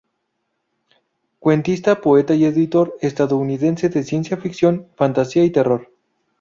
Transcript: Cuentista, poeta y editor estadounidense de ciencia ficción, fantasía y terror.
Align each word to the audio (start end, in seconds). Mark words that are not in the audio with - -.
Cuentista, 1.37 2.01
poeta 2.01 2.33
y 2.33 2.45
editor 2.45 2.97
estadounidense 3.01 3.87
de 3.89 4.01
ciencia 4.01 4.35
ficción, 4.37 4.87
fantasía 4.95 5.43
y 5.45 5.51
terror. 5.51 5.91